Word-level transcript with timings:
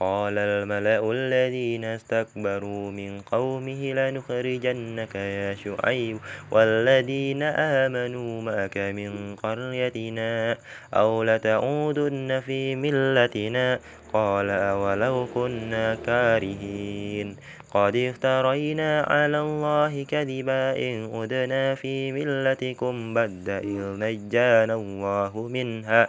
قال 0.00 0.38
الملأ 0.38 1.12
الذين 1.12 1.84
استكبروا 1.84 2.90
من 2.90 3.20
قومه 3.20 3.92
لنخرجنك 3.92 5.14
يا 5.14 5.54
شعيب 5.54 6.18
والذين 6.50 7.42
آمنوا 7.42 8.42
معك 8.42 8.78
من 8.78 9.36
قريتنا 9.36 10.56
أو 10.94 11.22
لتعودن 11.22 12.40
في 12.46 12.76
ملتنا 12.76 13.78
قال 14.12 14.50
أولو 14.50 15.26
كنا 15.34 15.94
كارهين 15.94 17.36
قد 17.70 17.96
افترينا 17.96 19.02
على 19.02 19.40
الله 19.40 20.04
كذبا 20.04 20.76
إن 20.76 21.22
أدنا 21.22 21.74
في 21.74 22.12
ملتكم 22.12 23.14
بعد 23.14 23.48
إذ 23.48 23.80
نجانا 24.00 24.74
الله 24.74 25.48
منها 25.48 26.08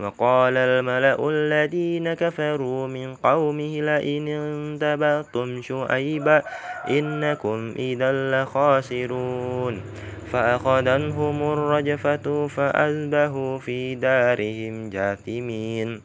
وقال 0.00 0.56
الملأ 0.56 1.28
الذين 1.28 2.14
كفروا 2.14 2.86
من 2.86 3.14
قومه 3.14 3.80
لئن 3.80 4.28
انتبهتم 4.28 5.62
شعيبا 5.62 6.42
إنكم 6.88 7.74
إذا 7.78 8.12
لخاسرون. 8.12 9.80
فأخذنهم 10.32 11.42
الرجفة 11.52 12.46
فأذبحوا 12.46 13.58
في 13.58 13.94
دارهم 13.94 14.90
جاثمين. 14.90 16.00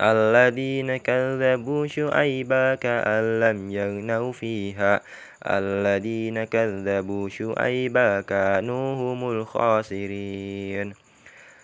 الذين 0.00 0.96
كذبوا 0.96 1.86
شعيبا 1.86 2.74
كأن 2.74 3.40
لم 3.40 3.70
يغنوا 3.70 4.32
فيها. 4.32 5.00
الذين 5.46 6.44
كذبوا 6.44 7.28
شعيبا 7.28 8.20
كانوا 8.20 8.94
هم 8.94 9.30
الخاسرين. 9.30 11.03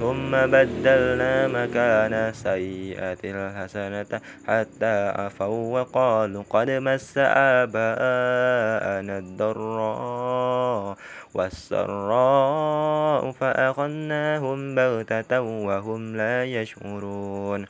ثم 0.00 0.30
بدلنا 0.30 1.48
مكان 1.48 2.32
سيئة 2.32 3.18
الحسنة 3.24 4.20
حتى 4.46 5.08
عفوا 5.08 5.80
وقالوا 5.80 6.42
قد 6.50 6.70
مس 6.70 7.18
آباءنا 7.18 9.18
الضراء 9.18 10.96
والسراء 11.34 13.32
فأخذناهم 13.32 14.74
بغتة 14.74 15.40
وهم 15.40 16.16
لا 16.16 16.44
يشعرون 16.44 17.66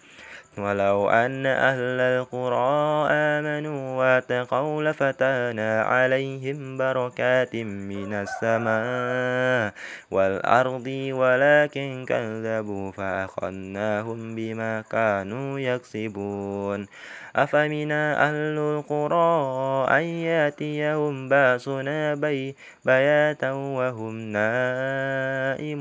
ولو 0.59 1.11
أن 1.11 1.47
أهل 1.47 2.01
القرى 2.01 3.09
آمنوا 3.11 3.99
واتقوا 3.99 4.83
لفتانا 4.83 5.83
عليهم 5.83 6.79
بركات 6.79 7.57
من 7.57 8.13
السماء 8.15 9.73
والأرض 10.11 10.87
ولكن 11.11 12.05
كذبوا 12.09 12.93
فأخذناهم 12.93 14.35
بما 14.35 14.81
كانوا 14.91 15.61
يكسبون. 15.61 16.87
أفمن 17.37 17.93
أهل 17.93 18.59
القرى 18.59 19.87
أن 19.91 20.03
يأتيهم 20.03 21.29
بأسنا 21.29 22.15
بي 22.15 22.57
بياتا 22.85 23.53
وهم 23.53 24.19
نائمون. 24.33 25.75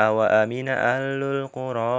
أو 0.00 0.22
أمن 0.22 0.68
أهل 0.68 1.22
القرى 1.22 1.96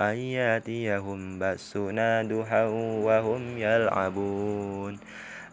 أن 0.00 0.16
يأتيهم 0.16 1.38
بأسنا 1.38 2.22
دحا 2.22 2.64
وهم 3.06 3.58
يلعبون 3.58 4.98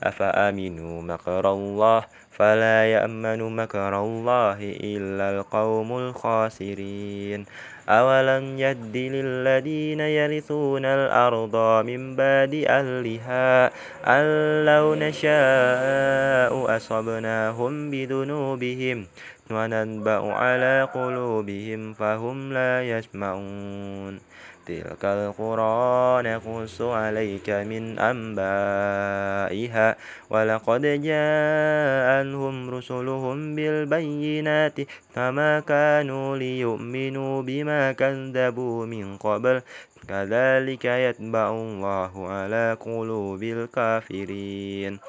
أفأمنوا 0.04 1.02
مكر 1.02 1.52
الله 1.52 2.04
فلا 2.32 2.92
يأمن 2.92 3.56
مكر 3.56 3.94
الله 4.02 4.58
إلا 4.84 5.40
القوم 5.40 5.98
الخاسرين 5.98 7.46
أولم 7.90 8.60
يد 8.60 8.98
للذين 8.98 10.00
يرثون 10.00 10.86
الأرض 10.86 11.86
من 11.86 12.16
بعد 12.16 12.54
أهلها 12.68 13.72
أن 14.08 14.26
لو 14.66 14.96
نشاء 14.96 16.78
أصبناهم 16.78 17.92
بذنوبهم 17.92 19.06
وننبأ 19.52 20.34
على 20.34 20.90
قلوبهم 20.94 21.94
فهم 21.94 22.54
لا 22.54 22.84
يسمعون. 22.84 24.20
تلك 24.66 25.06
القرى 25.06 26.24
نقص 26.24 26.82
عليك 26.82 27.50
من 27.50 28.00
أنبائها 28.00 29.88
ولقد 30.30 30.82
جاءهم 30.82 32.70
رسلهم 32.70 33.56
بالبينات 33.56 34.78
فما 35.14 35.60
كانوا 35.60 36.38
ليؤمنوا 36.38 37.42
بما 37.42 37.92
كذبوا 37.92 38.86
من 38.86 39.18
قبل. 39.18 39.62
كذلك 40.08 40.86
يتبع 40.86 41.50
الله 41.50 42.28
على 42.28 42.78
قلوب 42.80 43.44
الكافرين. 43.44 45.00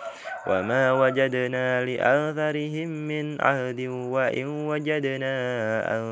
وما 0.47 0.93
وجدنا 0.93 1.85
لأثرهم 1.85 2.89
من 2.89 3.41
عهد 3.41 3.81
وإن 3.81 4.47
وجدنا 4.47 5.33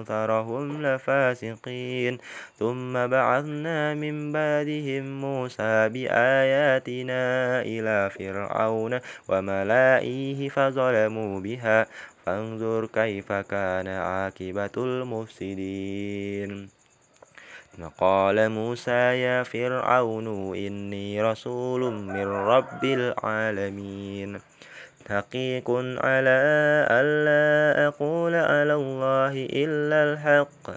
أثرهم 0.01 0.87
لفاسقين. 0.87 2.19
ثم 2.59 3.07
بعثنا 3.07 3.95
من 3.95 4.33
بعدهم 4.33 5.21
موسى 5.21 5.89
بآياتنا 5.89 7.23
إلى 7.63 8.11
فرعون 8.11 9.01
وملائه 9.29 10.49
فظلموا 10.49 11.41
بها. 11.41 11.87
فانظر 12.27 12.87
كيف 12.87 13.33
كان 13.33 13.89
عاقبة 13.89 14.71
المفسدين. 14.77 16.82
وقال 17.81 18.49
موسى 18.49 19.25
يا 19.25 19.43
فرعون 19.43 20.57
إني 20.57 21.23
رسول 21.23 21.93
من 21.93 22.27
رب 22.27 22.85
العالمين. 22.85 24.41
حقيق 25.09 25.71
على 26.05 26.39
ألا 26.91 27.89
أقول 27.89 28.35
على 28.35 28.75
الله 28.75 29.49
إلا 29.49 30.13
الحق. 30.13 30.77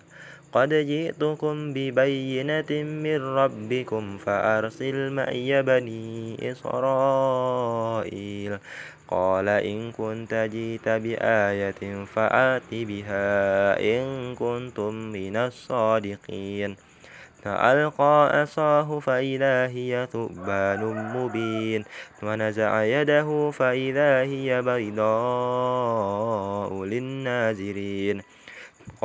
قد 0.53 0.69
جئتكم 0.73 1.73
ببينة 1.73 2.71
من 2.83 3.21
ربكم 3.21 4.17
فأرسل 4.17 5.11
معي 5.11 5.61
بني 5.61 6.37
إسرائيل. 6.51 7.77
قال 9.07 9.49
إن 9.49 9.91
كنت 9.91 10.33
جئت 10.33 10.89
بآية 10.89 12.05
فآت 12.05 12.63
بها 12.71 13.79
إن 13.79 14.35
كنتم 14.35 14.93
من 14.95 15.35
الصادقين. 15.35 16.75
فألقى 17.43 18.41
عصاه 18.41 18.99
فإذا 18.99 19.67
هي 19.67 20.07
ثعبان 20.11 20.83
مبين. 21.13 21.83
ونزع 22.23 22.83
يده 22.83 23.51
فإذا 23.51 24.21
هي 24.21 24.61
بيضاء 24.61 26.03
للناظرين. 26.83 28.21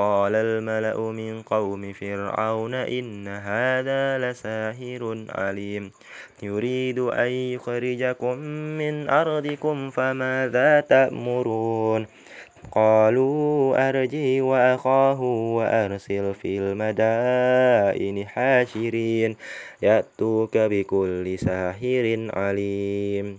قال 0.01 0.35
الملأ 0.35 0.97
من 1.13 1.43
قوم 1.43 1.93
فرعون 1.93 2.75
إن 2.75 3.29
هذا 3.29 4.19
لساحر 4.19 5.25
عليم. 5.29 5.91
يريد 6.43 6.99
أن 6.99 7.31
يخرجكم 7.31 8.37
من 8.81 9.11
أرضكم 9.11 9.91
فماذا 9.91 10.81
تأمرون؟ 10.81 12.07
قالوا 12.73 13.89
أرجي 13.89 14.41
وأخاه 14.41 15.21
وأرسل 15.57 16.35
في 16.35 16.59
المدائن 16.59 18.27
حاشرين 18.27 19.37
يأتوك 19.83 20.59
بكل 20.59 21.39
ساحر 21.39 22.31
عليم. 22.35 23.39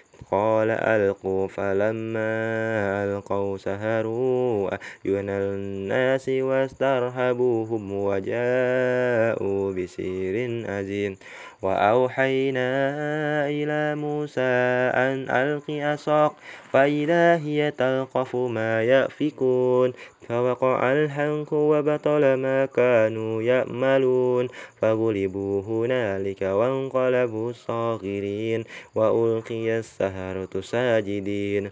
قال 0.31 0.69
ألقوا 0.69 1.47
فلما 1.47 2.33
ألقوا 3.03 3.57
سهروا 3.57 4.69
أعين 4.73 5.29
الناس 5.29 6.29
واسترهبوهم 6.29 7.91
وجاءوا 7.91 9.73
بسير 9.73 10.65
أزيم 10.79 11.17
وأوحينا 11.61 12.69
إلى 13.49 13.95
موسى 13.95 14.51
أن 14.95 15.29
ألق 15.29 15.67
أصاق 15.69 16.35
فإذا 16.71 17.35
هي 17.35 17.71
تلقف 17.71 18.35
ما 18.35 18.83
يأفكون. 18.83 19.93
فوقع 20.29 20.93
الحنك 20.93 21.51
وبطل 21.53 22.33
ما 22.33 22.65
كانوا 22.65 23.41
يأملون. 23.41 24.47
فغلبوا 24.81 25.61
هنالك 25.61 26.41
وانقلبوا 26.41 27.51
صاغرين 27.51 28.63
وألقي 28.95 29.79
السهرة 29.79 30.61
ساجدين. 30.61 31.71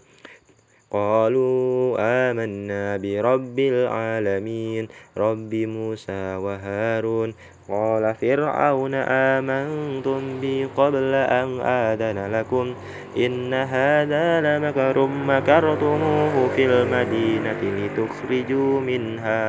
قالوا 0.90 1.96
آمنا 1.98 2.96
برب 2.96 3.58
العالمين 3.58 4.88
رب 5.16 5.54
موسى 5.54 6.36
وهارون. 6.36 7.34
قال 7.70 8.14
فرعون 8.14 8.94
آمنتم 8.94 10.40
بي 10.40 10.64
قبل 10.64 11.14
أن 11.14 11.60
آذن 11.60 12.32
لكم 12.32 12.74
إن 13.16 13.54
هذا 13.54 14.40
لمكر 14.40 15.06
مكرتموه 15.06 16.48
في 16.56 16.66
المدينة 16.66 17.62
لتخرجوا 17.62 18.80
منها 18.80 19.42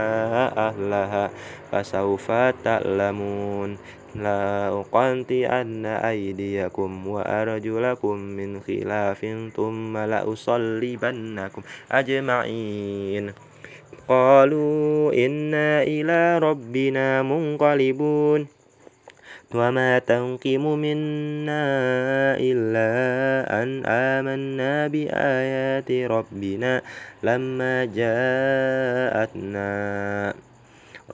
أهلها 0.67 1.29
فسوف 1.71 2.31
تعلمون. 2.63 3.77
لا 4.15 4.69
أقنطعن 4.69 5.85
أيديكم 5.85 7.07
وأرجلكم 7.07 8.15
من 8.15 8.59
خلاف 8.59 9.25
ثم 9.55 9.97
لأصلبنكم 9.97 11.61
أجمعين. 11.91 13.31
قالوا 14.07 15.13
إنا 15.13 15.83
إلى 15.83 16.39
ربنا 16.39 17.21
منقلبون. 17.23 18.47
وما 19.55 19.99
تنقم 19.99 20.79
منا 20.79 21.65
إلا 22.39 22.91
أن 23.63 23.85
آمنا 23.85 24.87
بآيات 24.87 25.91
ربنا 25.91 26.81
لما 27.23 27.85
جاءتنا. 27.85 29.71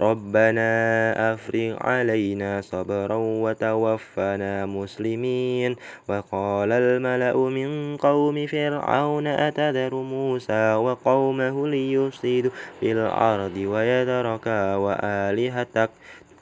ربنا 0.02 1.34
أفرغ 1.34 1.76
علينا 1.82 2.62
صبرا 2.62 3.16
وتوفنا 3.16 4.66
مسلمين. 4.66 5.76
وقال 6.10 6.72
الملأ 6.72 7.38
من 7.38 7.98
قوم 7.98 8.48
فرعون 8.48 9.28
أتذر 9.28 9.96
موسى 9.96 10.74
وقومه 10.74 11.68
ليفسدوا 11.68 12.52
في 12.80 12.92
الأرض 12.92 13.58
ويذرك 13.58 14.48
وآلهتك؟ 14.78 15.90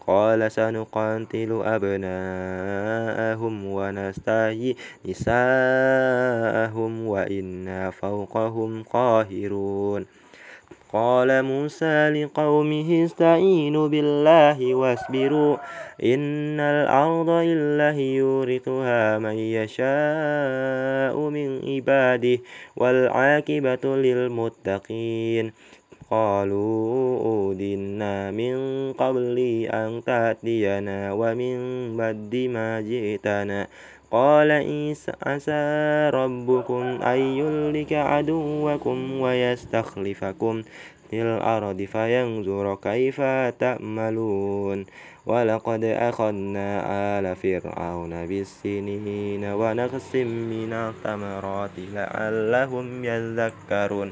قال 0.07 0.52
سنقاتل 0.52 1.62
أبناءهم 1.66 3.66
ونستحيي 3.66 4.75
نساءهم 5.06 7.07
وإنا 7.07 7.92
فوقهم 7.92 8.84
قاهرون. 8.84 10.06
قال 10.95 11.44
موسى 11.44 12.09
لقومه 12.09 13.06
استعينوا 13.06 13.88
بالله 13.88 14.75
واصبروا 14.75 15.57
إن 16.03 16.59
الأرض 16.59 17.30
لله 17.30 17.97
يورثها 18.00 19.19
من 19.19 19.36
يشاء 19.36 21.15
من 21.19 21.50
عباده 21.68 22.38
والعاقبة 22.75 23.95
للمتقين. 23.95 25.51
قالوا 26.12 27.19
أودنا 27.25 28.31
من 28.31 28.56
قبل 28.94 29.68
أن 29.74 30.01
تأتينا 30.06 31.13
ومن 31.13 31.57
بعد 31.97 32.36
ما 32.36 32.81
جئتنا. 32.81 33.68
قال 34.15 34.51
عيسى 34.51 35.12
عسى 35.23 35.63
ربكم 36.13 36.83
أن 37.03 37.19
يهلك 37.19 37.94
عدوكم 37.94 39.19
ويستخلفكم 39.19 40.63
في 41.09 41.21
الأرض 41.21 41.81
فينظر 41.81 42.75
كيف 42.75 43.21
تأملون. 43.59 44.85
ولقد 45.25 45.83
أخذنا 45.83 46.67
آل 47.19 47.35
فرعون 47.35 48.25
بالسنين 48.25 49.44
ونقص 49.44 50.15
من 50.15 50.73
الثمرات 50.73 51.75
لعلهم 51.94 53.06
يذكرون. 53.06 54.11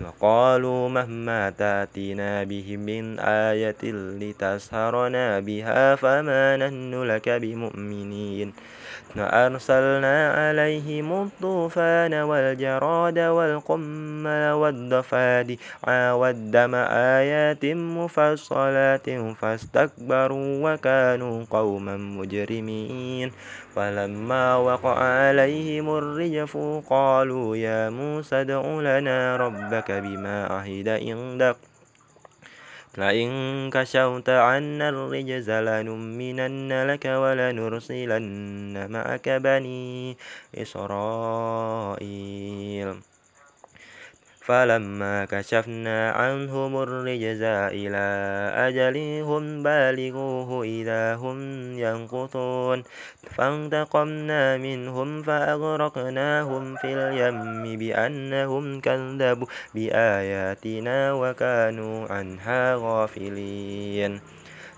وقالوا 0.00 0.88
مهما 0.88 1.50
تأتينا 1.50 2.44
به 2.44 2.76
من 2.76 3.18
آية 3.18 3.82
لتسهرنا 4.20 5.40
بها 5.40 5.94
فما 5.94 6.56
نحن 6.56 7.02
لك 7.02 7.28
بمؤمنين. 7.28 8.52
فأرسلنا 9.14 10.32
عليهم 10.32 11.22
الطوفان 11.22 12.14
والجراد 12.14 13.18
والقمل 13.18 14.50
والضفادع 14.50 15.56
والدم 16.12 16.74
آيات 17.18 17.64
مفصلات 17.64 19.10
فاستكبروا 19.40 20.72
وكانوا 20.72 21.44
قوما 21.50 21.96
مجرمين. 21.96 23.32
فلما 23.74 24.56
وقع 24.56 24.98
عليهم 24.98 25.90
الرجف 25.90 26.56
قالوا 26.90 27.56
يا 27.56 27.90
موسى 27.90 28.36
ادع 28.40 28.62
لنا 28.80 29.36
ربك 29.36 29.92
بما 29.92 30.46
عهد 30.46 30.88
عندك. 30.88 31.67
لئن 32.98 33.70
كشوت 33.70 34.28
عنا 34.28 34.88
الرجز 34.88 35.50
لنؤمنن 35.50 36.86
لك 36.86 37.04
ولنرسلن 37.04 38.90
معك 38.90 39.28
بني 39.28 40.16
إسرائيل. 40.54 41.98
فلما 44.48 45.24
كشفنا 45.24 46.10
عنهم 46.10 46.82
الرجز 46.82 47.42
إلى 47.76 48.06
أجل 48.56 48.96
هم 49.22 49.62
بالغوه 49.62 50.64
إذا 50.64 51.14
هم 51.14 51.38
ينقطون. 51.78 52.82
فانتقمنا 53.36 54.56
منهم 54.56 55.22
فأغرقناهم 55.22 56.76
في 56.76 56.88
اليم 56.94 57.78
بأنهم 57.78 58.80
كذبوا 58.80 59.46
بآياتنا 59.74 61.12
وكانوا 61.12 62.08
عنها 62.08 62.74
غافلين. 62.74 64.37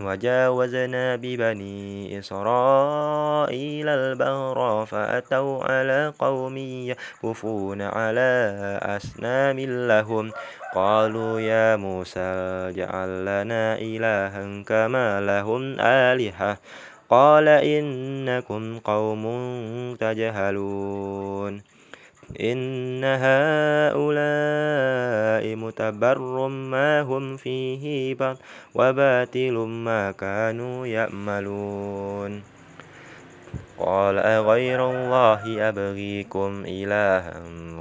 وجاوزنا 0.00 1.16
ببني 1.16 2.18
إسرائيل 2.18 3.88
البهر 3.88 4.86
فأتوا 4.86 5.64
على 5.64 6.12
قوم 6.18 6.56
يكفون 6.56 7.82
على 7.82 8.58
أسنام 8.82 9.60
لهم. 9.60 10.32
قالوا 10.74 11.40
يا 11.40 11.76
موسى 11.76 12.20
اجعل 12.70 13.08
لنا 13.22 13.78
إلها 13.78 14.62
كما 14.62 15.20
لهم 15.20 15.80
آلهة. 15.80 16.56
قال 17.10 17.48
إنكم 17.48 18.78
قوم 18.78 19.24
تجهلون. 20.00 21.77
إن 22.40 23.04
هؤلاء 23.04 23.96
متبر 25.56 26.48
ما 26.48 27.02
هم 27.02 27.36
فيه 27.36 28.14
وباطل 28.74 29.52
ما 29.52 30.12
كانوا 30.12 30.86
يأملون. 30.86 32.57
قال 33.78 34.18
أغير 34.18 34.90
الله 34.90 35.68
أبغيكم 35.68 36.64
إلها 36.66 37.34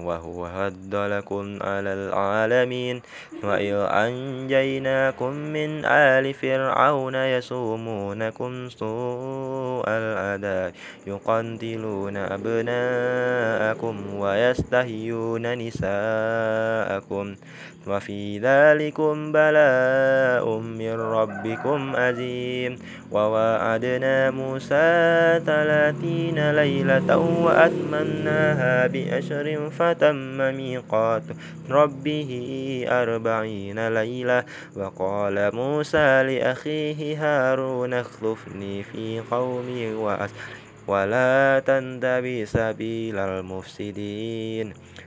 وهو 0.03 0.45
هد 0.45 0.95
لكم 0.95 1.59
على 1.61 1.93
العالمين 1.93 3.01
وإذ 3.43 3.75
أنجيناكم 3.75 5.31
من 5.33 5.85
آل 5.85 6.33
فرعون 6.33 7.15
يسومونكم 7.15 8.69
سوء 8.69 9.83
العذاب 9.87 10.73
يقتلون 11.07 12.17
أبناءكم 12.17 13.95
ويستحيون 14.15 15.53
نساءكم 15.57 17.35
وفي 17.87 18.39
ذلكم 18.39 19.31
بلاء 19.31 20.59
من 20.59 20.95
ربكم 20.99 21.95
عظيم 21.95 22.79
وواعدنا 23.11 24.31
موسى 24.31 25.39
ثلاثين 25.87 26.51
ليلة 26.51 27.17
وأتمناها 27.17 28.87
بأشر 28.87 29.69
فتم 29.69 30.37
ميقات 30.37 31.23
ربه 31.69 32.31
أربعين 32.87 33.87
ليلة 33.87 34.43
وقال 34.75 35.55
موسى 35.55 36.23
لأخيه 36.23 36.99
هارون 37.19 37.93
اخلفني 37.93 38.83
في 38.83 39.21
قومي 39.31 39.93
ولا 40.87 41.63
تنتبه 41.65 42.45
سبيل 42.45 43.17
المفسدين 43.17 44.73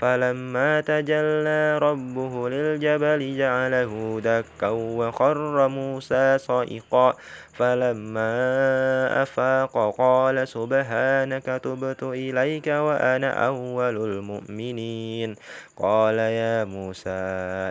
فلما 0.00 0.80
تجلى 0.80 1.78
ربه 1.78 2.48
للجبل 2.48 3.38
جعله 3.38 4.20
دكا 4.24 4.68
وخر 4.68 5.68
موسى 5.68 6.38
صائقا. 6.38 7.14
فلما 7.58 9.22
أفاق 9.22 9.94
قال 9.98 10.48
سبحانك 10.48 11.42
تبت 11.42 12.02
إليك 12.02 12.66
وأنا 12.66 13.46
أول 13.46 13.96
المؤمنين. 13.96 15.34
قال 15.76 16.18
يا 16.18 16.64
موسى 16.64 17.10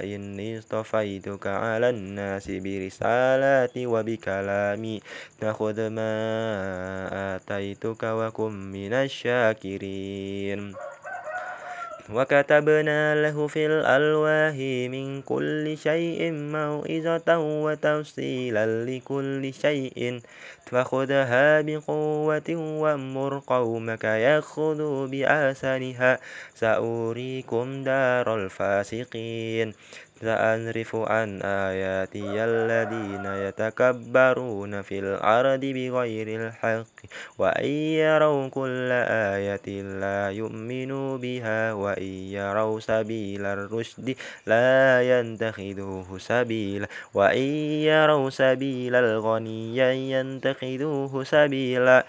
إني 0.03 0.60
اصطفيتك 0.60 1.48
على 1.48 1.89
الناس 1.89 2.51
برسالاتي 2.51 3.88
وبكلامي. 3.88 5.00
فخذ 5.41 5.89
ما 5.89 6.13
آتيتك 7.36 8.03
وكن 8.03 8.51
من 8.51 8.93
الشاكرين. 8.93 10.75
وكتبنا 12.14 13.16
له 13.16 13.48
في 13.48 13.66
الألواح 13.66 14.56
من 14.92 15.22
كل 15.22 15.78
شيء 15.78 16.32
موعظة 16.32 17.38
وتفصيلا 17.38 18.86
لكل 18.86 19.54
شيء. 19.54 20.22
فخذها 20.66 21.62
بقوة 21.62 22.50
وأمر 22.56 23.42
قومك 23.48 24.04
يأخذوا 24.04 25.08
بأحسنها 25.08 26.20
سأريكم 26.56 27.84
دار 27.84 28.36
الفاسقين. 28.36 29.74
سأنرف 30.21 30.95
عن 30.95 31.41
آياتي 31.41 32.43
الذين 32.43 33.25
يتكبرون 33.25 34.81
في 34.81 35.00
الأرض 35.00 35.59
بغير 35.59 36.27
الحق 36.41 36.97
وإن 37.38 37.71
يروا 38.01 38.47
كل 38.50 38.89
آية 39.31 39.67
لا 39.81 40.31
يؤمنوا 40.31 41.17
بها 41.17 41.74
وإن 41.74 42.13
يروا 42.33 42.79
سبيل 42.79 43.45
الرشد 43.45 44.15
لا 44.45 45.01
ينتخذوه 45.01 46.17
سبيلا 46.17 46.88
وإن 47.13 47.47
يروا 47.91 48.29
سبيل 48.29 48.95
الغني 48.95 49.77
ينتخذوه 50.12 51.24
سبيلا. 51.24 52.05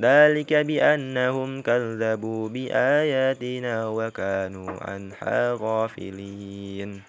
ذلك 0.00 0.52
بأنهم 0.54 1.62
كذبوا 1.62 2.48
بآياتنا 2.48 3.86
وكانوا 3.88 4.70
عنها 4.80 5.56
غافلين. 5.60 7.02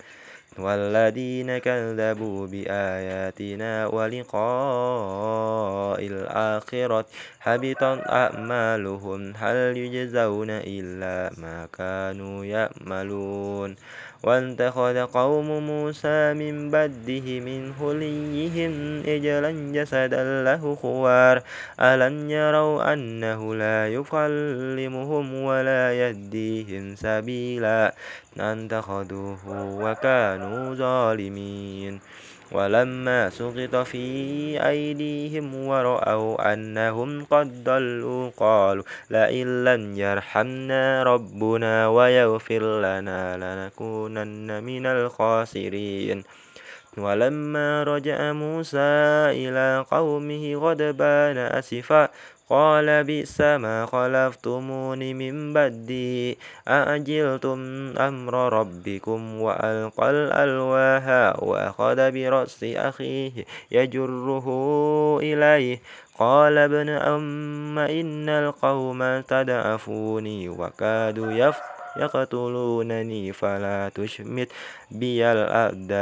والذين 0.59 1.57
كذبوا 1.57 2.47
بآياتنا 2.47 3.87
ولقاء 3.87 4.47
الآخرة 6.07 7.05
حبطت 7.39 7.99
أعمالهم. 8.09 9.33
هل 9.35 9.77
يجزون 9.77 10.49
إلا 10.49 11.31
ما 11.37 11.67
كانوا 11.77 12.45
يعملون؟ 12.45 13.75
واتخذ 14.23 14.97
قوم 15.05 15.47
موسى 15.67 16.33
من 16.33 16.71
بده 16.71 17.27
من 17.39 17.73
هليهم 17.79 19.03
إجلا 19.05 19.51
جسدا 19.51 20.43
له 20.43 20.75
خوار. 20.75 21.41
ألم 21.79 22.29
يروا 22.29 22.93
أنه 22.93 23.55
لا 23.55 23.87
يكلمهم 23.87 25.33
ولا 25.43 25.93
يهديهم 25.93 26.95
سبيلا؟ 26.95 27.93
اتخذوه 28.39 29.41
وكانوا 29.81 30.75
ظالمين. 30.75 31.99
ولما 32.51 33.29
سقط 33.29 33.75
في 33.75 34.05
أيديهم 34.67 35.55
ورأوا 35.55 36.53
أنهم 36.53 37.25
قد 37.25 37.63
ضلوا 37.63 38.29
قالوا 38.37 38.83
لئن 39.09 39.63
لم 39.63 39.97
يرحمنا 39.97 41.03
ربنا 41.03 41.87
ويغفر 41.87 42.63
لنا 42.81 43.37
لنكونن 43.37 44.63
من 44.63 44.85
الخاسرين. 44.85 46.23
ولما 46.97 47.83
رجع 47.83 48.33
موسى 48.33 48.93
إلى 49.33 49.85
قومه 49.91 50.55
غضبان 50.55 51.37
أسفا 51.37 52.09
قال 52.49 53.03
بئس 53.03 53.41
ما 53.41 53.85
خلفتموني 53.85 55.13
من 55.13 55.53
بدي 55.53 56.37
أأجلتم 56.67 57.59
أمر 57.97 58.53
ربكم 58.53 59.41
وألقى 59.41 60.11
الألواح 60.11 61.35
وأخذ 61.43 62.11
برأس 62.11 62.63
أخيه 62.63 63.31
يجره 63.71 64.47
إليه. 65.21 65.79
قال 66.19 66.57
ابن 66.57 66.89
أم 66.89 67.79
إن 67.79 68.29
القوم 68.29 69.21
تدعفوني 69.21 70.49
وكادوا 70.49 71.31
يفتحون 71.31 71.73
يقتلونني 71.97 73.33
فلا 73.33 73.91
تشمت 73.95 74.49
بي 74.91 75.31
الأعداء 75.31 75.93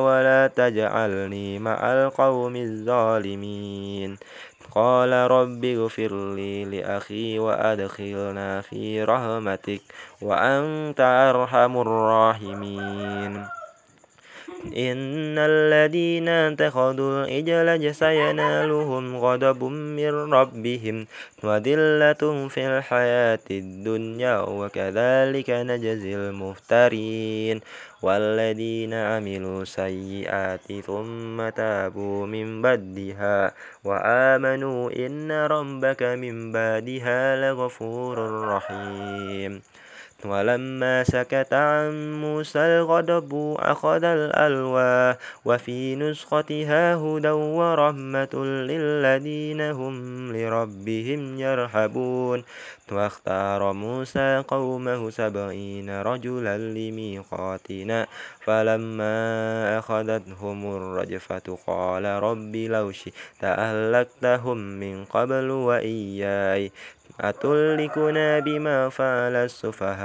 ولا 0.00 0.46
تجعلني 0.56 1.58
مع 1.58 1.92
القوم 1.92 2.56
الظالمين. 2.56 4.16
قال 4.78 5.12
رب 5.12 5.64
اغفر 5.64 6.34
لي 6.34 6.64
لأخي 6.64 7.38
وأدخلنا 7.38 8.60
في 8.60 9.02
رحمتك 9.02 9.80
وأنت 10.22 11.00
أرحم 11.00 11.78
الراحمين. 11.78 13.48
إن 14.66 15.38
الذين 15.38 16.28
اتخذوا 16.28 17.24
العجل 17.24 17.94
سينالهم 17.94 19.16
غضب 19.16 19.64
من 19.64 20.32
ربهم 20.32 21.06
وذلة 21.44 22.48
في 22.48 22.60
الحياة 22.66 23.46
الدنيا 23.50 24.38
وكذلك 24.40 25.50
نجزي 25.50 26.14
المفترين 26.16 27.60
والذين 28.02 28.94
عملوا 28.94 29.64
سيئات 29.64 30.72
ثم 30.86 31.48
تابوا 31.48 32.26
من 32.26 32.62
بدها 32.62 33.52
وآمنوا 33.84 34.90
إن 35.06 35.32
ربك 35.32 36.02
من 36.02 36.52
بعدها 36.52 37.36
لغفور 37.36 38.16
رحيم 38.48 39.62
ولما 40.24 41.04
سكت 41.04 41.52
عن 41.52 42.20
موسى 42.20 42.58
الغضب 42.58 43.56
أخذ 43.58 44.04
الألوى 44.04 45.16
وفي 45.44 45.96
نسختها 45.96 46.94
هدى 46.94 47.30
ورحمة 47.30 48.34
للذين 48.44 49.60
هم 49.60 49.96
لربهم 50.36 51.40
يرحبون 51.40 52.44
واختار 52.92 53.72
موسى 53.72 54.44
قومه 54.48 55.10
سبعين 55.10 56.00
رجلا 56.00 56.58
لميقاتنا 56.58 58.06
فلما 58.40 59.14
أخذتهم 59.78 60.76
الرجفة 60.76 61.58
قال 61.66 62.04
رب 62.04 62.56
لو 62.56 62.92
شئت 62.92 63.42
أهلكتهم 63.44 64.56
من 64.56 65.04
قبل 65.04 65.50
وإياي. 65.50 66.72
أتهلكنا 67.20 68.38
بما 68.38 68.88
فعل 68.88 69.34
السفهاء 69.36 69.98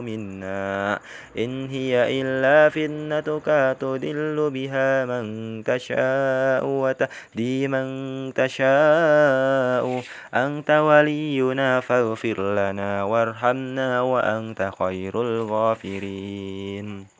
منا 0.00 0.98
إن 1.38 1.66
هي 1.66 2.20
إلا 2.22 2.68
فتنتك 2.68 3.76
تدل 3.80 4.50
بها 4.50 5.04
من 5.04 5.64
تشاء 5.64 6.64
وتهدي 6.66 7.68
من 7.68 7.86
تشاء. 8.34 10.02
أنت 10.34 10.70
ولينا 10.70 11.80
فاغفر 11.80 12.54
لنا 12.54 13.02
وارحمنا 13.02 14.00
وأنت 14.00 14.70
خير 14.78 15.22
الغافرين. 15.22 17.11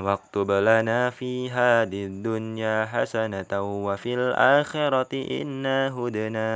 واكتب 0.00 0.50
لنا 0.50 1.10
في 1.10 1.50
هذه 1.50 2.06
الدنيا 2.06 2.86
حسنة 2.86 3.52
وفي 3.60 4.14
الآخرة 4.14 5.12
إنا 5.42 5.88
هدنا 5.88 6.50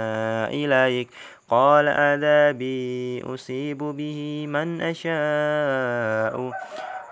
إليك. 0.48 1.08
قال 1.48 1.88
عذابي 1.88 3.22
أصيب 3.22 3.78
به 3.78 4.46
من 4.48 4.80
أشاء 4.80 6.52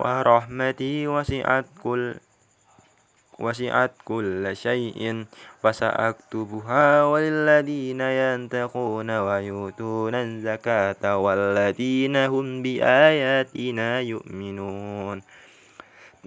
ورحمتي 0.01 1.07
وسعت 1.07 1.65
كل 1.83 2.15
وسعت 3.39 3.93
كل 4.05 4.57
شيء 4.57 5.25
وسأكتبها 5.65 7.05
والذين 7.05 8.01
ينتقون 8.01 9.11
ويؤتون 9.11 10.15
الزكاة 10.15 11.17
والذين 11.17 12.17
هم 12.17 12.63
بآياتنا 12.63 14.01
يؤمنون. 14.01 15.23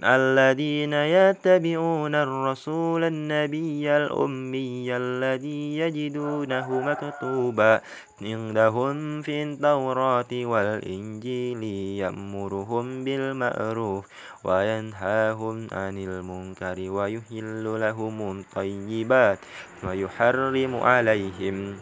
الذين 0.04 0.92
يتبعون 0.92 2.14
الرسول 2.14 3.04
النبي 3.04 3.96
الأمي 3.96 4.96
الذي 4.96 5.78
يجدونه 5.78 6.80
مكتوبا 6.80 7.80
عندهم 8.22 9.22
في 9.22 9.42
التوراة 9.42 10.32
والإنجيل 10.32 11.62
يأمرهم 12.02 13.04
بالمعروف 13.04 14.04
وينهاهم 14.44 15.66
عن 15.72 15.98
المنكر 15.98 16.90
ويحل 16.90 17.64
لهم 17.80 18.40
الطيبات 18.40 19.38
ويحرم 19.84 20.76
عليهم 20.76 21.76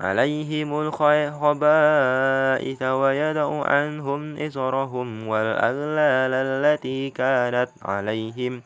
عليهم 0.00 0.80
الخبائث 0.80 2.82
ويدع 2.82 3.62
عنهم 3.64 4.46
إصرهم 4.46 5.28
والأغلال 5.28 6.34
التي 6.34 7.10
كانت 7.10 7.70
عليهم. 7.82 8.62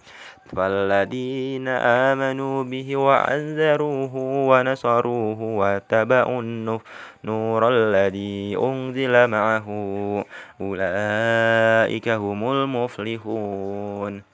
فالذين 0.57 1.69
آمنوا 1.69 2.65
به 2.65 2.97
وعزروه 2.97 4.17
ونصروه 4.49 5.43
واتبعوا 5.43 6.43
النور 6.43 7.69
الذي 7.69 8.57
أنزل 8.57 9.27
معه 9.27 9.69
أولئك 10.61 12.09
هم 12.09 12.53
المفلحون. 12.53 14.34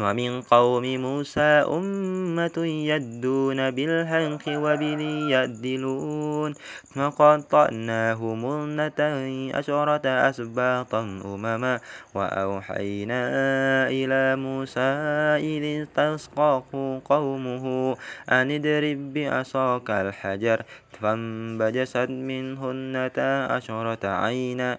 ومن 0.00 0.42
قوم 0.42 0.84
موسى 0.96 1.50
أمة 1.70 2.58
يدون 2.66 3.70
بالحق 3.70 4.44
وبه 4.48 5.00
يدلون 5.30 6.54
وقطعناهم 6.96 8.42
اثنتي 8.80 9.52
عشرة 9.54 10.06
أسباطا 10.06 11.00
أمما 11.24 11.80
وأوحينا 12.14 13.20
إلى 13.88 14.36
موسى 14.36 14.90
إذ 15.38 15.64
استسقاه 15.82 17.00
قومه 17.04 17.96
أن 18.30 18.50
اضرب 18.50 18.98
بعصاك 19.14 19.90
الحجر 19.90 20.62
فانبجست 21.00 22.10
منه 22.10 22.60
اثنتا 22.70 23.52
عشرة 23.52 24.08
عينا 24.08 24.78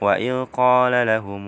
وإذ 0.00 0.44
قال 0.44 1.06
لهم 1.06 1.44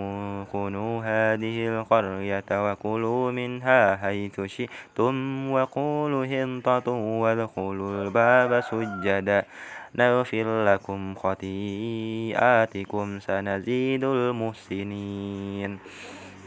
كنوا 0.53 1.03
هذه 1.05 1.69
القرية 1.69 2.45
وكلوا 2.51 3.31
منها 3.33 3.97
حيث 3.97 4.41
شئتم 4.41 5.51
وقولوا 5.51 6.27
هنطة 6.27 6.93
وادخلوا 6.93 8.03
الباب 8.03 8.61
سجدا 8.61 9.45
نغفر 9.95 10.65
لكم 10.65 11.15
خطيئاتكم 11.15 13.07
سنزيد 13.21 14.05
المحسنين 14.05 15.79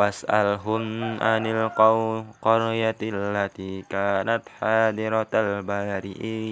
واسألهم 0.00 0.82
عن 1.22 1.46
القرية 1.46 3.00
التي 3.02 3.84
كانت 3.90 4.42
حاضرة 4.60 5.32
البحر 5.34 6.04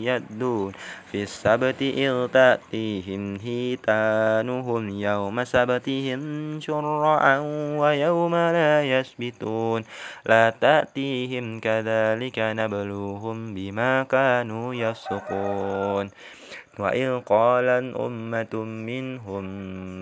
يدون 0.05 0.73
في 1.13 1.23
السبت 1.23 1.81
إذ 1.83 2.27
تأتيهم 2.29 3.37
هيتانهم 3.41 4.89
يوم 4.89 5.45
سبتهم 5.45 6.21
شرعا 6.61 7.39
ويوم 7.81 8.35
لا 8.35 8.85
يسبتون 8.85 9.85
لا 10.27 10.51
تأتيهم 10.61 11.61
كذلك 11.61 12.39
نبلوهم 12.39 13.55
بما 13.55 14.03
كانوا 14.03 14.75
يفسقون 14.75 16.11
وإذ 16.79 17.19
قال 17.27 17.69
أمة 17.97 18.55
منهم 18.65 19.45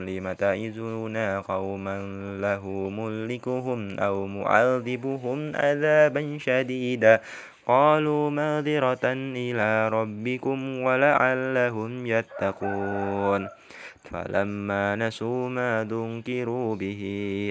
لم 0.03 0.33
تعزون 0.33 1.17
قوما 1.41 1.97
له 2.41 2.65
ملكهم 2.91 3.99
أو 3.99 4.27
معذبهم 4.27 5.57
عذابا 5.57 6.39
شديدا 6.41 7.21
قالوا 7.67 8.31
معذرة 8.31 9.07
إلى 9.37 9.89
ربكم 9.89 10.83
ولعلهم 10.83 12.07
يتقون 12.07 13.49
فلما 14.11 14.97
نسوا 14.97 15.49
ما 15.49 15.85
ذكروا 15.85 16.77
به 16.77 17.03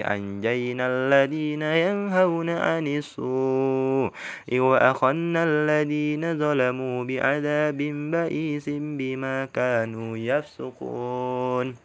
أنجينا 0.06 0.88
الذين 0.88 1.62
ينهون 1.62 2.50
عن 2.50 2.88
السوء 2.88 4.12
وأخذنا 4.52 5.44
الذين 5.44 6.40
ظلموا 6.40 7.04
بعذاب 7.04 7.78
بئيس 8.12 8.70
بما 8.70 9.46
كانوا 9.46 10.18
يفسقون. 10.18 11.76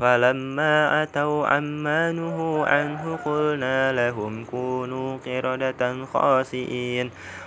فلما 0.00 1.02
أتوا 1.02 1.46
عما 1.46 2.12
نهوا 2.12 2.66
عنه 2.66 3.16
قلنا 3.24 3.92
لهم 3.92 4.44
كونوا 4.44 5.16
قردة 5.16 6.04
خاسئين. 6.04 7.10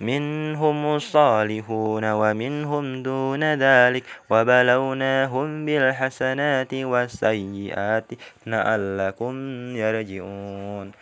منهم 0.00 0.94
الصالحون 0.96 2.04
ومنهم 2.12 3.02
دون 3.02 3.54
ذلك 3.54 4.04
وبلوناهم 4.30 5.66
بالحسنات 5.66 6.74
والسيئات 6.74 8.06
لعلكم 8.46 9.34
يرجعون. 9.76 10.92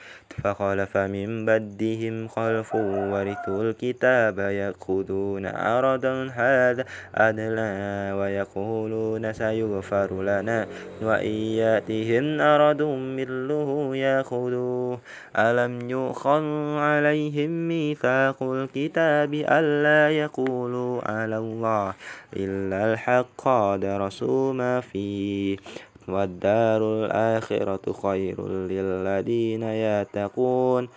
فخلف 0.44 0.96
من 0.96 1.46
بدهم 1.46 2.28
خلف 2.28 2.74
ورثوا 2.74 3.62
الكتاب 3.62 4.38
يأخذون 4.38 5.46
عرضا 5.46 6.30
هذا 6.34 6.84
أدنى 7.14 8.12
ويقولون 8.12 9.32
سيغفر 9.32 10.22
لنا 10.22 10.66
وإن 11.02 11.30
يأتهم 11.30 12.40
أرض 12.40 12.82
مثله 13.18 13.96
يأخذوه. 13.96 14.98
ألم 15.38 15.90
يؤخذ 15.90 16.44
عليهم 16.78 17.68
ميثاق 17.68 18.42
الكتاب 18.42 19.34
ألا 19.34 20.10
يقولوا 20.10 21.10
على 21.10 21.36
الله 21.36 21.94
إلا 22.36 22.92
الحق 22.92 23.48
درسوا 23.76 24.52
ما 24.52 24.80
فيه. 24.80 25.56
والدار 26.08 26.80
الآخرة 26.82 27.92
خير 28.02 28.48
للذين 28.48 29.62
يتقون. 29.62 30.88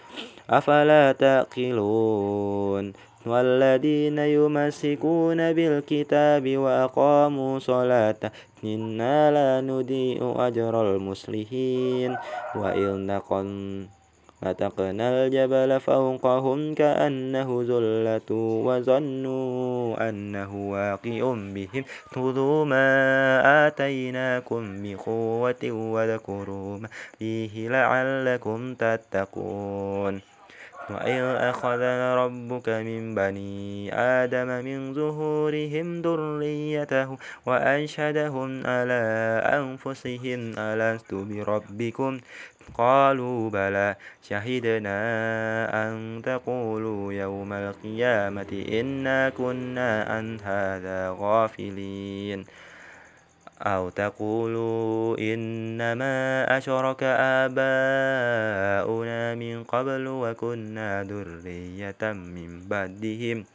أفلا 0.50 1.12
تعقلون؟ 1.12 2.94
والذين 3.26 4.18
يمسكون 4.18 5.54
بالكتاب 5.54 6.58
وأقاموا 6.58 7.60
صلاة 7.60 8.32
إنا 8.64 9.32
لا 9.32 9.68
نضيء 9.68 10.48
أجر 10.48 10.96
المصلحين 10.96 12.18
وإن 12.56 13.22
نقن 14.44 14.50
نتقنا 14.52 15.26
الجبل 15.26 15.80
فوقهم 15.80 16.74
كأنه 16.74 17.64
ذلة 17.68 18.32
وظنوا 18.66 20.10
أنه 20.10 20.72
واقع 20.72 21.36
بهم. 21.54 21.84
خذوا 22.06 22.66
ما 22.66 23.68
آتيناكم 23.68 24.84
بقوة 24.84 25.64
وذكروا 25.72 26.78
ما 26.78 26.90
فيه 27.20 27.70
لعلكم 27.70 28.76
تتقون. 28.76 30.31
وإذ 30.90 31.24
أخذ 31.24 31.82
ربك 32.18 32.70
من 32.70 33.16
بني 33.16 33.94
آدم 33.96 34.48
من 34.48 34.94
ظهورهم 34.94 36.02
ذريته 36.02 37.18
وأنشدهم 37.46 38.68
على 38.68 39.04
أنفسهم 39.46 40.54
ألست 40.58 41.14
بربكم؟ 41.14 42.20
قالوا 42.74 43.50
بلى. 43.50 43.96
شهدنا 44.22 44.98
أن 45.84 46.22
تقولوا 46.26 47.14
يوم 47.14 47.54
القيامة 47.54 48.66
إنا 48.72 49.30
كنا 49.30 50.04
عن 50.04 50.40
هذا 50.40 51.16
غافلين. 51.20 52.46
أو 53.62 53.90
تقولوا 53.90 55.18
إنما 55.20 56.46
أشرك 56.58 57.04
آباؤنا 57.46 59.36
من 59.36 59.64
قبل 59.64 60.08
وكنا 60.08 61.04
ذرية 61.04 62.02
من 62.14 62.68
بعدهم 62.68 63.46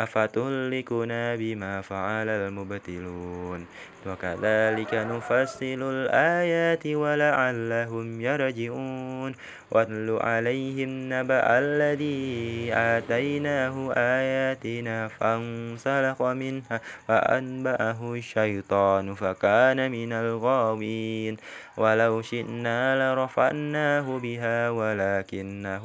أفتهلكنا 0.00 1.36
بما 1.36 1.80
فعل 1.80 2.28
المبتلون 2.28 3.66
وكذلك 4.06 4.94
نفصل 4.94 5.80
الآيات 5.82 6.86
ولعلهم 6.86 8.20
يرجعون. 8.20 9.34
واتل 9.70 10.18
عليهم 10.20 11.12
نبأ 11.12 11.58
الذي 11.58 12.70
آتيناه 12.72 13.92
آياتنا 13.96 15.08
فانسلخ 15.08 16.22
منها 16.22 16.80
فأنبأه 17.08 18.14
الشيطان 18.14 19.14
فكان 19.14 19.90
من 19.90 20.12
الغاوين. 20.12 21.36
ولو 21.76 22.22
شئنا 22.22 22.80
لرفعناه 22.96 24.18
بها 24.18 24.70
ولكنه 24.70 25.84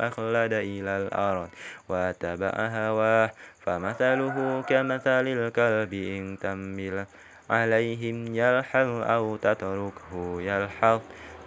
أخلد 0.00 0.52
إلى 0.52 0.92
الأرض 0.96 1.48
واتبع 1.88 2.52
هواه. 2.56 3.30
فمثله 3.68 4.62
كمثل 4.62 5.26
الكلب 5.28 5.92
إن 5.92 6.38
تمل 6.40 7.06
عليهم 7.50 8.34
يلحظ 8.34 8.88
أو 8.88 9.36
تتركه 9.36 10.42
يلحظ. 10.42 11.00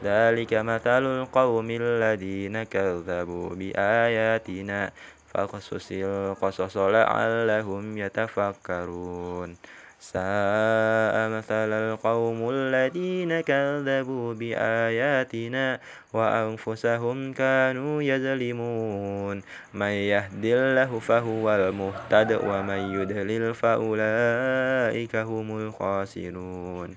ذلك 0.04 0.54
مثل 0.54 1.04
القوم 1.22 1.68
الذين 1.72 2.64
كذبوا 2.64 3.50
بآياتنا. 3.50 4.92
فقصص 5.34 5.92
القصص 5.92 6.78
لعلهم 6.78 7.98
يتفكرون. 7.98 9.56
ساء 10.02 11.30
مثل 11.30 11.70
القوم 11.70 12.50
الذين 12.50 13.42
كذبوا 13.42 14.34
بآياتنا 14.34 15.80
وأنفسهم 16.14 17.34
كانوا 17.34 18.04
يظلمون. 18.04 19.42
من 19.74 19.94
يهد 20.12 20.46
الله 20.46 21.00
فهو 21.00 21.46
المهتد 21.56 22.32
ومن 22.34 22.82
يدلل 22.98 23.54
فأولئك 23.54 25.16
هم 25.16 25.48
الخاسرون. 25.58 26.90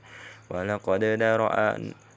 ولقد 0.51 1.05
ذرأنا 1.05 1.93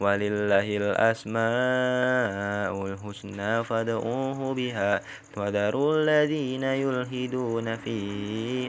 ولله 0.00 0.76
الأسماء 0.76 2.86
الحسنى 2.86 3.64
فادعوه 3.64 4.54
بها. 4.54 5.00
وذروا 5.36 5.96
الذين 5.96 6.62
يلحدون 6.62 7.76
في 7.76 7.98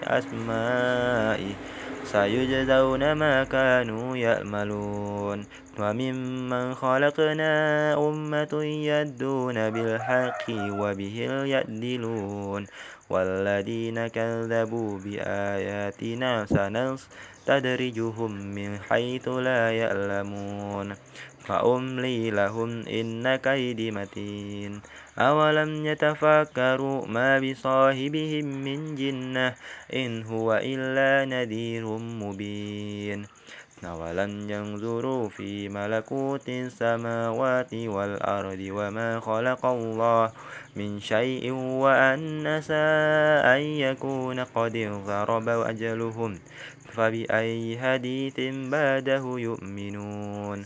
أسمائه. 0.04 1.54
سيجزون 2.04 3.12
ما 3.12 3.44
كانوا 3.44 4.18
يأملون. 4.18 5.46
وممن 5.80 6.74
خلقنا 6.74 7.54
أمة 8.08 8.64
يدون 8.64 9.70
بالحق 9.70 10.50
وبه 10.50 11.18
يدلون 11.46 12.68
والذين 13.10 14.08
كذبوا 14.08 15.00
بآياتنا 15.00 16.46
سنستدرجهم 16.46 18.32
من 18.32 18.80
حيث 18.80 19.28
لا 19.28 19.72
يعلمون 19.72 20.96
فأملي 21.46 22.32
لهم 22.32 22.70
إن 22.88 23.36
كيدي 23.36 23.92
متين 23.92 24.82
أولم 25.20 25.86
يتفكروا 25.86 27.08
ما 27.08 27.40
بصاحبهم 27.40 28.46
من 28.46 28.96
جنة 28.96 29.56
إن 29.94 30.24
هو 30.24 30.54
إلا 30.64 31.26
نذير 31.26 31.86
مبين 31.98 33.26
أولم 33.86 34.50
ينظروا 34.50 35.30
في 35.30 35.70
ملكوت 35.70 36.50
السماوات 36.50 37.74
والأرض 37.74 38.68
وما 38.70 39.20
خلق 39.20 39.66
الله 39.66 40.32
من 40.76 41.00
شيء 41.00 41.52
وأن 41.52 42.48
أن 43.46 43.62
يكون 43.62 44.40
قد 44.40 44.76
انضرب 44.76 45.50
أجلهم 45.50 46.40
فبأي 46.90 47.80
حديث 47.80 48.40
بعده 48.72 49.24
يؤمنون 49.38 50.66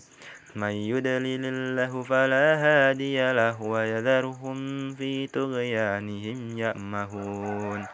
من 0.55 0.71
يدلل 0.71 1.45
الله 1.45 2.03
فلا 2.03 2.47
هادي 2.55 3.31
له 3.31 3.61
ويذرهم 3.61 4.57
في 4.95 5.27
طغيانهم 5.27 6.57
يأمهون 6.57 7.85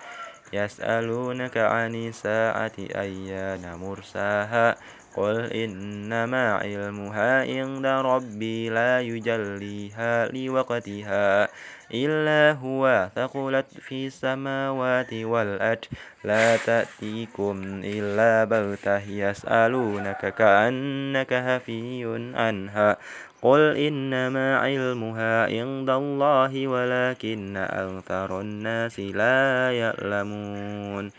يسألونك 0.54 1.58
عن 1.58 1.96
الساعة 1.96 2.72
أيان 2.80 3.76
مرساها 3.76 4.76
قل 5.16 5.54
إنما 5.54 6.54
علمها 6.54 7.42
عند 7.42 7.86
ربي 7.86 8.70
لا 8.70 9.02
يجليها 9.02 10.28
لوقتها 10.28 11.48
إلا 11.94 12.60
هو 12.60 13.10
ثقلت 13.16 13.66
في 13.80 14.08
السماوات 14.08 15.14
والأرض 15.14 15.86
لا 16.24 16.58
تأتيكم 16.58 17.82
إلا 17.84 18.44
بغتة 18.44 19.10
يسألونك 19.10 20.34
كأنك 20.36 21.34
هفي 21.34 22.04
عنها 22.36 22.98
قل 23.42 23.78
إنما 23.78 24.58
علمها 24.58 25.46
عند 25.46 25.90
الله 25.90 26.68
ولكن 26.68 27.58
أكثر 27.58 28.42
الناس 28.42 29.00
لا 29.00 29.72
يعلمون 29.72 31.12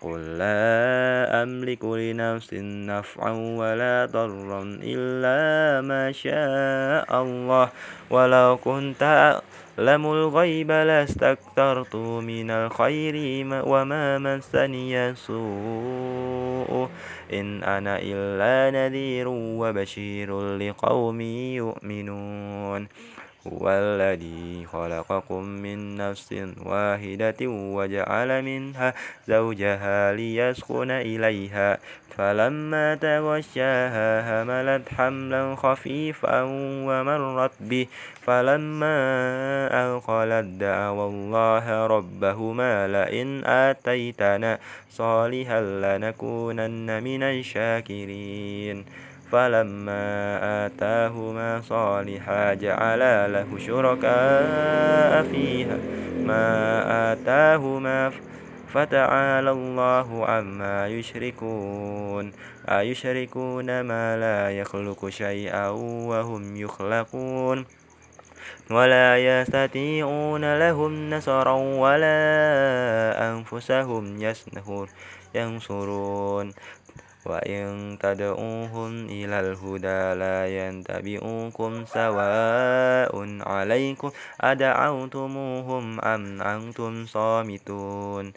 قل 0.00 0.38
لا 0.38 1.42
أملك 1.42 1.84
لنفسي 1.84 2.60
نفعا 2.60 3.30
ولا 3.30 4.08
ضرا 4.12 4.78
إلا 4.82 5.80
ما 5.88 6.12
شاء 6.12 7.22
الله 7.22 7.68
ولو 8.10 8.58
كنت 8.64 9.02
أعلم 9.78 10.06
الغيب 10.06 10.70
لاستكثرت 10.70 11.96
من 11.96 12.50
الخير 12.50 13.16
وما 13.66 14.18
مسني 14.18 15.14
سوء 15.14 16.88
إن 17.32 17.62
أنا 17.62 17.98
إلا 18.02 18.70
نذير 18.70 19.28
وبشير 19.28 20.56
لقوم 20.56 21.20
يؤمنون 21.20 22.88
هو 23.46 23.68
الذي 23.70 24.66
خلقكم 24.66 25.42
من 25.44 25.96
نفس 25.96 26.34
واحدة 26.66 27.36
وجعل 27.48 28.42
منها 28.42 28.94
زوجها 29.28 30.12
ليسكن 30.12 30.90
إليها. 30.90 31.78
فلما 32.16 32.94
تغشاها 32.94 34.42
هملت 34.42 34.88
حملا 34.88 35.54
خفيفا 35.56 36.42
ومرت 36.86 37.50
به. 37.60 37.86
فلما 38.22 38.98
أغخلت 39.72 40.46
دعوا 40.60 41.08
الله 41.10 41.86
ربهما 41.86 42.88
لئن 42.88 43.44
آتيتنا 43.44 44.58
صالحا 44.90 45.60
لنكونن 45.60 47.02
من 47.02 47.22
الشاكرين. 47.22 49.09
فلما 49.32 50.38
آتاهما 50.66 51.60
صالحا 51.60 52.54
جعلا 52.54 53.28
له 53.28 53.58
شركاء 53.58 55.22
فيها. 55.22 55.78
ما 56.24 57.12
آتاهما 57.12 58.12
فتعالى 58.74 59.50
الله 59.50 60.26
عما 60.26 60.86
يشركون. 60.88 62.32
أيشركون 62.68 63.80
ما 63.80 64.16
لا 64.16 64.50
يخلق 64.50 65.08
شيئا 65.08 65.68
وهم 66.08 66.56
يخلقون. 66.56 67.64
ولا 68.70 69.18
يستطيعون 69.18 70.58
لهم 70.58 71.10
نصرا 71.10 71.52
ولا 71.52 72.20
أنفسهم 73.30 74.22
ينصرون. 75.34 76.52
وإن 77.26 77.96
تدعوهم 78.00 79.06
إلى 79.06 79.40
الهدى 79.40 80.02
لا 80.20 80.38
ينتبئوكم 80.46 81.84
سواء 81.84 83.12
عليكم 83.40 84.10
أدعوتموهم 84.40 86.00
أم 86.00 86.42
أنتم 86.42 87.06
صامتون 87.06 88.32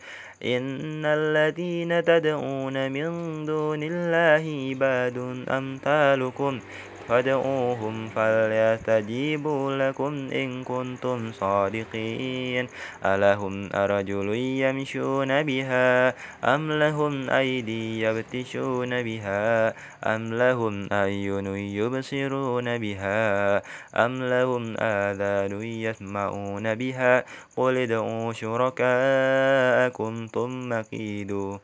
إن 0.46 1.06
الذين 1.06 2.04
تدعون 2.04 2.91
من 2.91 3.10
دون 3.46 3.84
الله 3.84 4.43
عباد 4.69 5.17
أمثالكم 5.50 6.60
فادعوهم 7.07 8.09
فليستجيبوا 8.09 9.89
لكم 9.89 10.13
إن 10.33 10.63
كنتم 10.63 11.31
صادقين. 11.31 12.67
ألهم 13.05 13.69
أرجل 13.75 14.29
يمشون 14.35 15.43
بها 15.43 16.13
أم 16.43 16.71
لهم 16.71 17.29
أيدي 17.29 18.01
يبتشون 18.01 19.03
بها 19.03 19.73
أم 20.15 20.33
لهم 20.33 20.87
أعين 20.91 21.47
يبصرون 21.55 22.77
بها 22.77 23.57
أم 23.95 24.23
لهم 24.23 24.75
آذان 24.79 25.63
يسمعون 25.63 26.75
بها 26.75 27.25
قل 27.57 27.77
ادعوا 27.77 28.33
شركاءكم 28.33 30.27
ثم 30.33 30.81
كيدوا 30.81 31.57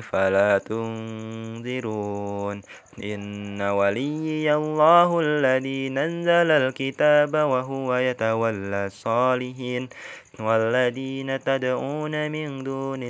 فلا 0.00 0.58
تنذرون 0.58 2.62
إن 3.04 3.62
وليي 3.62 4.54
الله 4.54 5.20
الذي 5.20 5.88
نزل 5.88 6.50
الكتاب 6.50 7.34
وهو 7.34 7.96
يتولى 7.96 8.86
الصالحين. 8.86 9.88
والذين 10.40 11.44
تدعون 11.44 12.30
من 12.30 12.64
دون 12.64 13.02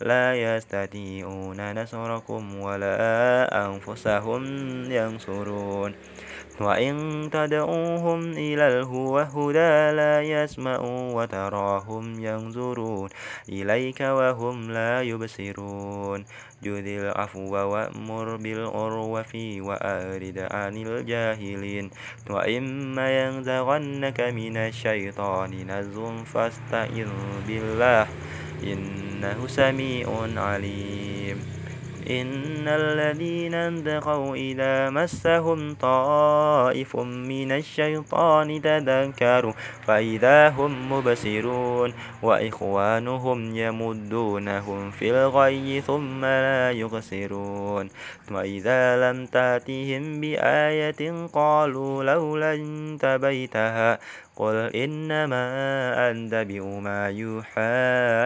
لا 0.00 0.34
يستطيعون 0.34 1.82
نصركم 1.82 2.60
ولا 2.60 2.96
أنفسهم 3.66 4.44
ينصرون. 4.90 5.94
وإن 6.60 7.28
تدعوهم 7.32 8.20
إلى 8.32 8.68
الهدى 8.68 9.96
لا 9.96 10.22
يسمعوا 10.22 11.22
وتراهم 11.22 12.24
ينظرون. 12.24 13.08
إليك 13.48 14.00
وهم 14.00 14.70
لا 14.70 15.02
يبصرون. 15.02 16.24
جذ 16.64 16.86
العفو 16.86 17.52
وأمر 17.54 18.36
بالعرف 18.36 19.32
وأرد 19.60 20.38
عن 20.50 20.74
الجاهلين. 20.76 21.90
وإما 22.30 23.06
ينزغنك 23.22 24.20
من 24.20 24.56
الشيطان 24.56 25.50
نزغ 25.70 26.24
فاستعذ 26.24 27.10
بالله. 27.46 28.06
إنه 28.64 29.46
سميع 29.46 30.08
عليم. 30.36 31.13
إن 32.10 32.68
الذين 32.68 33.54
انتقوا 33.54 34.36
إذا 34.36 34.90
مسهم 34.90 35.74
طائف 35.74 36.96
من 36.96 37.52
الشيطان 37.52 38.62
تذكروا 38.62 39.52
فإذا 39.86 40.48
هم 40.48 40.92
مبصرون 40.92 41.92
وإخوانهم 42.22 43.56
يمدونهم 43.56 44.90
في 44.90 45.10
الغي 45.10 45.80
ثم 45.80 46.24
لا 46.24 46.70
يقصرون 46.70 47.88
وإذا 48.30 49.12
لم 49.12 49.26
تأتهم 49.26 50.20
بآية 50.20 51.26
قالوا 51.32 52.04
لولا 52.04 52.54
انتبيتها 52.54 53.98
قل 54.36 54.54
إنما 54.54 55.44
أنت 56.10 56.34
بما 56.34 57.08
يوحى 57.08 57.74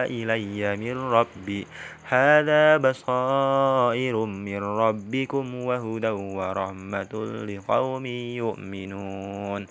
إلي 0.09 0.77
من 0.77 0.97
ربي 0.97 1.67
هذا 2.09 2.77
بصائر 2.77 4.25
من 4.25 4.63
ربكم 4.63 5.55
وهدى 5.55 6.09
ورحمة 6.09 7.13
لقوم 7.45 8.05
يؤمنون. 8.41 9.67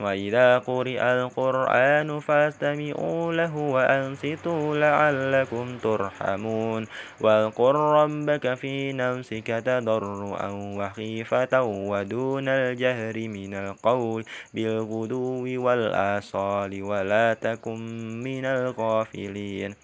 وإذا 0.00 0.58
قرئ 0.58 1.02
القرآن 1.02 2.20
فاستمعوا 2.20 3.32
له 3.32 3.56
وأنصتوا 3.56 4.76
لعلكم 4.76 5.78
ترحمون. 5.78 6.86
واذكر 7.20 7.74
ربك 7.74 8.54
في 8.54 8.92
نفسك 8.92 9.46
تضرعا 9.46 10.50
وخيفة 10.78 11.62
ودون 11.62 12.48
الجهر 12.48 13.28
من 13.28 13.54
القول 13.54 14.24
بالغدو 14.54 15.62
والآصال 15.62 16.82
ولا 16.82 17.34
تكن 17.34 17.80
من 18.22 18.44
الغافلين. 18.44 19.74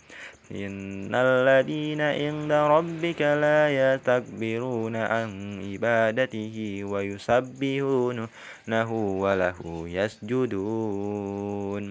إن 0.52 1.14
الذين 1.14 2.00
عند 2.00 2.52
ربك 2.52 3.20
لا 3.22 3.72
يستكبرون 3.72 4.96
عن 4.96 5.28
عبادته 5.64 6.84
ويسبحونه 6.84 8.28
وله 8.92 9.58
يسجدون. 9.88 11.84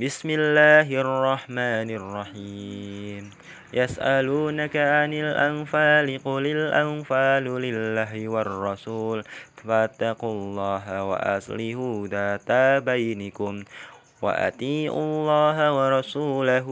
بسم 0.00 0.28
الله 0.30 0.88
الرحمن 0.88 1.90
الرحيم. 1.90 3.30
يسألونك 3.72 4.76
عن 4.76 5.12
الأنفال 5.12 6.20
قل 6.24 6.46
الأنفال 6.46 7.44
لله 7.44 8.28
والرسول 8.28 9.24
فاتقوا 9.64 10.32
الله 10.32 11.04
وأصلحوا 11.04 12.06
ذات 12.08 12.82
بينكم 12.82 13.64
وأطيعوا 14.22 15.02
الله 15.02 15.58
ورسوله 15.78 16.68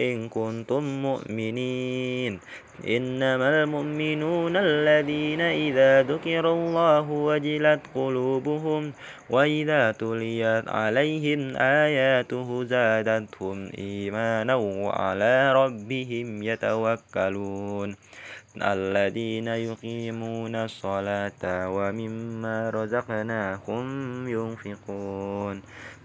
إن 0.00 0.28
كنتم 0.28 0.82
مؤمنين. 1.02 2.40
إنما 2.88 3.62
المؤمنون 3.62 4.56
الذين 4.56 5.40
إذا 5.40 6.02
ذكر 6.02 6.52
الله 6.52 7.10
وجلت 7.10 7.80
قلوبهم 7.94 8.92
وإذا 9.30 9.92
تليت 9.92 10.68
عليهم 10.68 11.56
آياته 11.56 12.64
زادتهم 12.64 13.70
إيمانا 13.78 14.54
وعلى 14.54 15.52
ربهم 15.52 16.42
يتوكلون. 16.42 17.96
الذين 18.62 19.48
يقيمون 19.48 20.54
الصلاة 20.54 21.70
ومما 21.70 22.70
رزقناهم 22.70 23.86
ينفقون. 24.28 25.62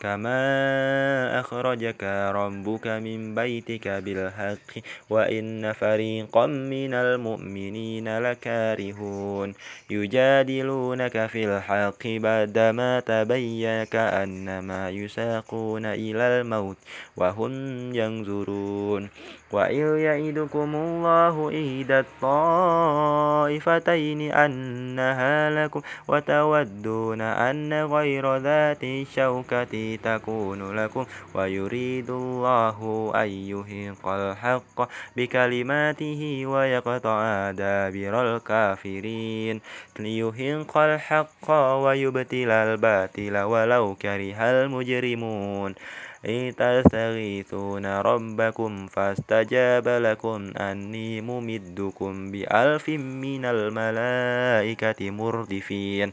كما 0.00 1.40
أخرجك 1.40 2.04
ربك 2.34 2.86
من 2.86 3.34
بيتك 3.34 3.88
بالحق 3.88 4.70
وإن 5.10 5.72
فريقا 5.72 6.46
من 6.46 6.94
المؤمنين 6.94 8.18
لكارهون 8.18 9.54
يجادلونك 9.90 11.26
في 11.26 11.44
الحق 11.44 12.06
بعدما 12.06 13.00
تبين 13.00 13.84
كأنما 13.84 14.90
يساقون 14.90 15.86
إلى 15.86 16.22
الموت 16.40 16.76
وهم 17.16 17.52
ينظرون 17.94 19.08
وإذ 19.52 19.98
يعدكم 19.98 20.74
الله 20.74 21.48
إحدى 21.48 21.98
الطائفتين 23.06 24.20
أنها 24.32 25.50
لكم 25.50 25.80
وتودون 26.08 27.20
أن 27.20 27.72
غير 27.72 28.36
ذات 28.36 28.84
الشوكة 28.84 29.85
تكون 29.94 30.76
لكم 30.76 31.04
ويريد 31.34 32.10
الله 32.10 32.78
أن 33.14 33.28
يحق 33.28 34.08
الحق 34.08 34.78
بكلماته 35.16 36.46
ويقطع 36.46 37.50
دابر 37.50 38.14
الكافرين. 38.36 39.60
ليحق 39.98 40.78
الحق 40.78 41.50
ويبتل 41.84 42.50
الباطل 42.50 43.36
ولو 43.36 43.94
كره 43.94 44.38
المجرمون. 44.50 45.74
إذ 46.24 46.52
تستغيثون 46.52 47.86
ربكم 47.86 48.86
فاستجاب 48.86 49.88
لكم 49.88 50.50
أني 50.56 51.20
ممدكم 51.20 52.30
بألف 52.30 52.88
من 52.88 53.44
الملائكة 53.44 55.10
مردفين. 55.10 56.12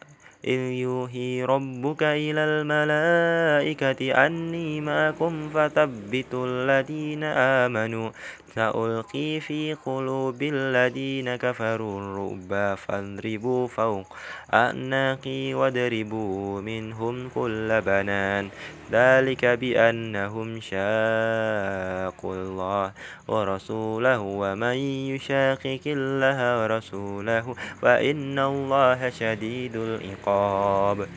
إذ 0.45 0.59
يوحي 0.59 1.43
ربك 1.43 2.03
إلى 2.03 2.41
الملائكة 2.43 4.25
أني 4.25 4.81
معكم 4.81 5.49
فثبتوا 5.49 6.47
الذين 6.47 7.23
آمنوا 7.23 8.09
سألقي 8.55 9.39
في 9.39 9.73
قلوب 9.85 10.43
الذين 10.43 11.35
كفروا 11.35 11.99
الرعب 11.99 12.77
فاضربوا 12.77 13.67
فوق 13.67 14.17
أعناقي 14.53 15.53
واضربوا 15.53 16.61
منهم 16.61 17.29
كل 17.29 17.81
بنان 17.81 18.49
ذلك 18.91 19.45
بأنهم 19.45 20.61
شاقوا 20.61 22.35
الله 22.35 22.91
ورسوله 23.27 24.19
ومن 24.19 24.77
يشاقق 25.15 25.81
الله 25.87 26.61
ورسوله 26.61 27.55
فإن 27.81 28.39
الله 28.39 29.09
شديد 29.09 29.75
العقاب 29.75 31.07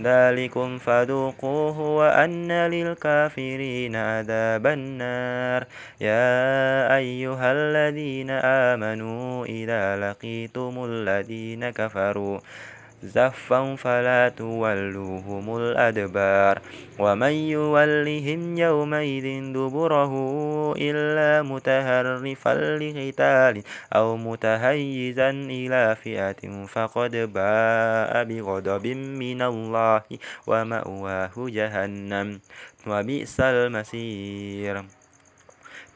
ذلكم 0.00 0.78
فذوقوه 0.78 1.80
وأن 1.80 2.52
للكافرين 2.52 3.96
عذاب 3.96 4.66
النار. 4.66 5.66
يا 6.00 6.96
أيها 6.96 7.52
الذين 7.52 8.30
آمنوا 8.30 9.46
إذا 9.46 9.96
لقيتم 9.96 10.84
الذين 10.84 11.70
كفروا 11.70 12.38
زفا 13.04 13.76
فلا 13.76 14.28
تولوهم 14.28 15.56
الأدبار 15.56 16.58
ومن 16.98 17.32
يولهم 17.32 18.58
يومئذ 18.58 19.52
دبره 19.52 20.12
إلا 20.78 21.42
متهرفا 21.42 22.54
لقتال 22.54 23.62
أو 23.94 24.16
متهيزا 24.16 25.30
إلى 25.30 25.96
فئة 26.02 26.66
فقد 26.66 27.16
باء 27.16 28.24
بغضب 28.24 28.86
من 28.96 29.42
الله 29.42 30.02
ومأواه 30.46 31.34
جهنم 31.36 32.40
وبئس 32.86 33.40
المصير 33.40 34.84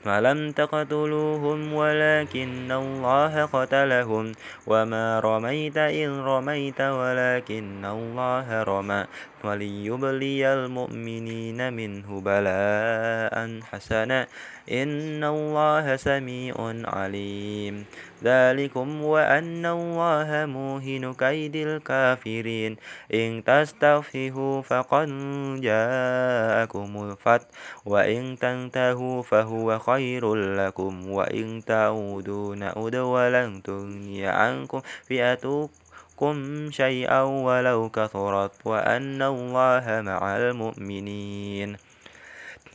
فلم 0.09 0.53
تقتلوهم 0.57 1.73
ولكن 1.73 2.73
الله 2.73 3.45
قتلهم 3.45 4.33
وما 4.67 5.21
رميت 5.21 5.77
إذ 5.77 6.11
رميت 6.11 6.81
ولكن 6.81 7.85
الله 7.85 8.63
رمى 8.63 9.05
وليبلي 9.45 10.55
المؤمنين 10.55 11.73
منه 11.73 12.09
بلاء 12.21 13.37
حسنا 13.71 14.27
إن 14.73 15.25
الله 15.25 15.97
سميع 15.97 16.55
عليم 16.85 17.85
ذلكم 18.25 19.03
وأن 19.05 19.67
الله 19.67 20.47
موهن 20.47 21.15
كيد 21.15 21.57
الكافرين. 21.57 22.77
إن 23.15 23.45
تستغفروا 23.45 24.63
فقد 24.63 25.09
جاءكم 25.61 26.91
الفتح 27.11 27.47
وإن 27.87 28.39
تنتهوا 28.39 29.23
فهو 29.23 29.79
خير 29.79 30.35
لكم. 30.35 31.11
وإن 31.11 31.65
تعودوا 31.65 32.57
نعود 32.57 32.97
ولن 32.97 33.63
تغني 33.63 34.27
عنكم 34.27 34.81
فئتكم 35.09 36.37
شيئا 36.71 37.23
ولو 37.23 37.89
كثرت 37.89 38.53
وأن 38.65 39.23
الله 39.23 39.85
مع 40.05 40.37
المؤمنين. 40.37 41.88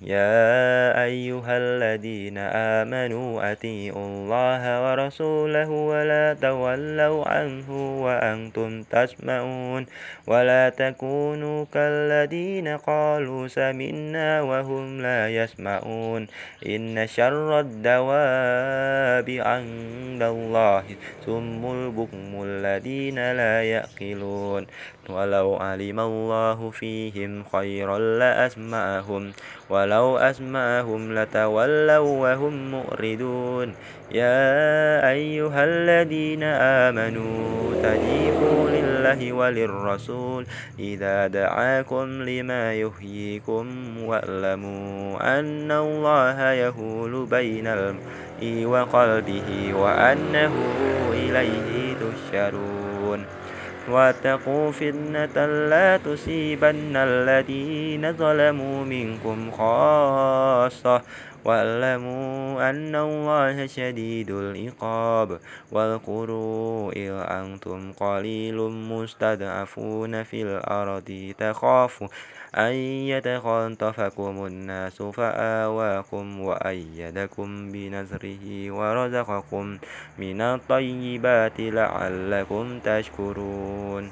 يا 0.01 1.03
أيها 1.03 1.58
الذين 1.58 2.38
آمنوا 2.38 3.51
أطيعوا 3.51 4.06
الله 4.08 4.63
ورسوله 4.84 5.69
ولا 5.69 6.34
تولوا 6.41 7.27
عنه 7.27 7.69
وأنتم 8.03 8.84
تسمعون 8.84 9.86
ولا 10.27 10.69
تكونوا 10.69 11.65
كالذين 11.73 12.67
قالوا 12.67 13.47
سمعنا 13.47 14.41
وهم 14.41 15.01
لا 15.01 15.29
يسمعون. 15.29 16.27
إن 16.65 17.08
شر 17.08 17.60
الدواب 17.60 19.29
عند 19.29 20.21
الله 20.23 20.84
ثم 21.25 21.62
البكم 21.65 22.43
الذين 22.43 23.32
لا 23.32 23.63
يأكلون. 23.63 24.67
ولو 25.09 25.55
علم 25.55 25.99
الله 25.99 26.69
فيهم 26.69 27.43
خيرا 27.51 27.99
لأسمعهم 27.99 29.31
ولو 29.69 30.17
أسمعهم 30.17 31.13
لتولوا 31.19 32.21
وهم 32.21 32.71
مؤردون 32.71 33.73
يا 34.11 35.09
أيها 35.09 35.63
الذين 35.63 36.43
آمنوا 36.43 37.73
تجيبوا 37.83 38.69
لله 38.69 39.33
وللرسول 39.33 40.45
إذا 40.79 41.27
دعاكم 41.27 42.05
لما 42.23 42.73
يحييكم 42.73 43.65
واعلموا 44.03 45.39
أن 45.39 45.71
الله 45.71 46.51
يهول 46.51 47.25
بين 47.25 47.67
المرء 47.67 48.65
وقلبه 48.65 49.73
وأنه 49.73 50.53
إليه 51.13 51.95
تشرون 51.95 53.25
واتقوا 53.89 54.71
فتنة 54.71 55.45
لا 55.45 55.97
تصيبن 55.97 56.95
الذين 56.95 58.13
ظلموا 58.13 58.86
منكم 58.86 59.51
خاصة 59.51 61.01
واعلموا 61.45 62.69
أن 62.69 62.95
الله 62.95 63.67
شديد 63.67 64.31
العقاب 64.31 65.39
واذكروا 65.71 66.91
إذ 66.91 67.11
أنتم 67.11 67.93
قليل 67.93 68.57
مستضعفون 68.71 70.23
في 70.23 70.41
الأرض 70.41 71.33
تخافوا 71.37 72.07
أن 72.55 72.73
يتخطفكم 73.13 74.45
الناس 74.45 75.01
فآواكم 75.01 76.41
وأيدكم 76.41 77.71
بنصره 77.71 78.71
ورزقكم 78.71 79.77
من 80.17 80.41
الطيبات 80.41 81.59
لعلكم 81.59 82.79
تشكرون 82.79 84.11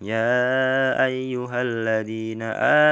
يا 0.00 1.04
أيها 1.04 1.62
الذين 1.62 2.42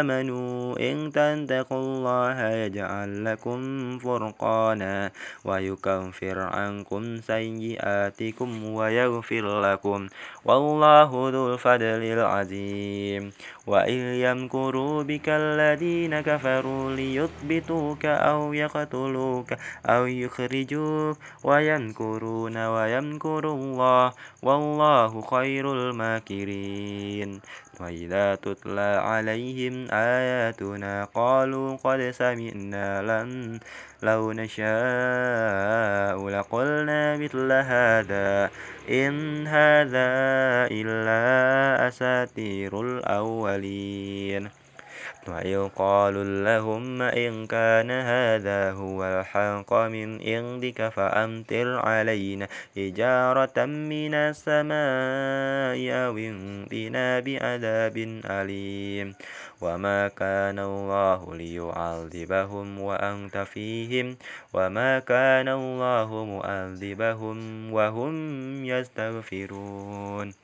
آمنوا 0.01 0.81
إن 0.81 1.13
تنتقوا 1.13 1.79
الله 1.79 2.49
يجعل 2.51 3.25
لكم 3.25 3.59
فرقانا 3.99 5.11
ويكفر 5.45 6.39
عنكم 6.41 7.21
سيئاتكم 7.21 8.65
ويغفر 8.65 9.61
لكم 9.61 10.09
والله 10.45 11.11
ذو 11.31 11.55
الفضل 11.55 12.03
العظيم. 12.17 13.33
وإن 13.67 13.99
يمكروا 14.25 15.03
بك 15.03 15.29
الذين 15.29 16.21
كفروا 16.21 16.93
ليثبتوك 16.93 18.05
أو 18.07 18.53
يقتلوك 18.53 19.53
أو 19.87 20.07
يخرجوك 20.07 21.17
ويمكرون 21.45 22.57
ويمكر 22.57 23.45
الله 23.49 24.13
والله 24.43 25.21
خير 25.21 25.73
الماكرين 25.73 27.41
وإذا 27.81 28.35
تتلى 28.35 29.01
عليهم 29.05 29.87
آياتنا 29.91 31.05
قالوا 31.05 31.77
قد 31.77 32.11
سمعنا 32.11 33.03
لن 33.03 33.61
لو 34.03 34.33
نشاء 34.33 36.29
لقلنا 36.29 37.17
مثل 37.17 37.53
هذا 37.53 38.51
إن 38.91 39.47
هذا 39.47 40.09
إلا 40.71 41.89
أساطير 41.89 42.81
الأولين 42.81 44.64
ويقال 45.29 46.17
اللهم 46.17 47.03
إن 47.03 47.47
كان 47.47 47.91
هذا 47.91 48.73
هو 48.73 49.05
الحق 49.05 49.73
من 49.75 50.23
عندك 50.23 50.89
فأمطر 50.89 51.69
علينا 51.79 52.49
حجارة 52.77 53.65
من 53.65 54.15
السماء 54.15 55.79
أو 56.07 56.19
انقنا 56.19 57.21
بعذاب 57.21 57.97
أليم 58.25 59.15
وما 59.61 60.09
كان 60.09 60.59
الله 60.59 61.35
ليعذبهم 61.35 62.81
وأنت 62.81 63.37
فيهم 63.39 64.17
وما 64.55 64.99
كان 64.99 65.49
الله 65.49 66.25
مؤذبهم 66.25 67.39
وهم 67.73 68.15
يستغفرون 68.65 70.44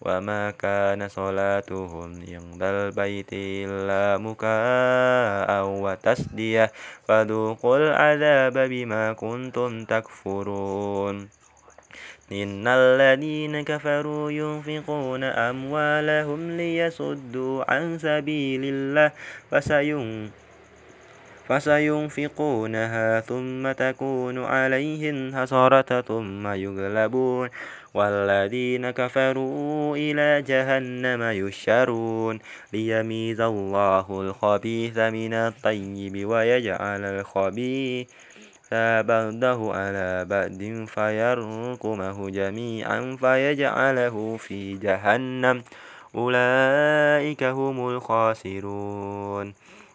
وما 0.00 0.50
كان 0.50 1.08
صلاتهم 1.08 2.08
عند 2.28 2.62
البيت 2.62 3.30
إلا 3.32 4.18
مكاء 4.18 5.64
وتسدية 5.66 6.72
فذوقوا 7.08 7.76
العذاب 7.76 8.58
بما 8.58 9.12
كنتم 9.12 9.84
تكفرون 9.84 11.28
إن 12.32 12.66
الذين 12.68 13.62
كفروا 13.64 14.30
ينفقون 14.30 15.24
أموالهم 15.24 16.50
ليصدوا 16.50 17.70
عن 17.70 17.98
سبيل 17.98 18.60
الله 18.64 19.12
فسينفقون 19.50 20.44
فسينفقونها 21.48 23.20
ثم 23.20 23.72
تكون 23.72 24.44
عليهم 24.44 25.36
حسرة 25.36 26.00
ثم 26.00 26.46
يغلبون 26.46 27.48
والذين 27.94 28.90
كفروا 28.90 29.96
إلى 29.96 30.42
جهنم 30.42 31.22
يشرون 31.22 32.38
ليميز 32.72 33.40
الله 33.40 34.06
الخبيث 34.10 34.98
من 34.98 35.34
الطيب 35.34 36.28
ويجعل 36.28 37.04
الخبيث 37.04 38.08
بعده 38.72 39.58
على 39.74 40.24
بعد 40.24 40.86
فيركمه 40.88 42.30
جميعا 42.30 43.16
فيجعله 43.20 44.36
في 44.36 44.76
جهنم. 44.76 45.62
أولئك 46.14 47.42
هم 47.42 47.88
الخاسرون. 47.88 49.54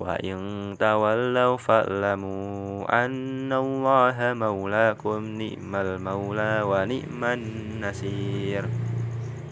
وإن 0.00 0.36
تولوا 0.78 1.56
فاعلموا 1.56 3.04
أن 3.04 3.52
الله 3.52 4.16
مولاكم 4.34 5.24
نعم 5.24 5.76
المولى 5.76 6.62
ونعم 6.64 7.24
النصير. 7.24 8.64